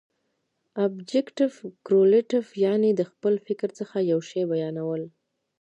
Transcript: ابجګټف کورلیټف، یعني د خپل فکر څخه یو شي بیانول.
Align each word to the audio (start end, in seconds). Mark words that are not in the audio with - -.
ابجګټف 0.83 1.53
کورلیټف، 1.87 2.45
یعني 2.65 2.89
د 2.95 3.01
خپل 3.11 3.33
فکر 3.47 3.69
څخه 3.79 3.97
یو 4.11 4.19
شي 4.29 4.41
بیانول. 4.51 5.01